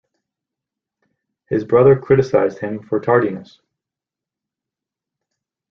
[1.45, 3.59] His brother criticized him for tardiness.